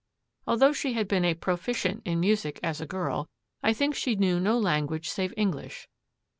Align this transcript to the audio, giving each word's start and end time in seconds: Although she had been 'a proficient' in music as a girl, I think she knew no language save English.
Although 0.47 0.73
she 0.73 0.93
had 0.93 1.07
been 1.07 1.23
'a 1.23 1.35
proficient' 1.35 2.01
in 2.05 2.19
music 2.21 2.59
as 2.63 2.81
a 2.81 2.87
girl, 2.87 3.29
I 3.61 3.71
think 3.71 3.93
she 3.93 4.15
knew 4.15 4.39
no 4.39 4.57
language 4.57 5.07
save 5.11 5.31
English. 5.37 5.87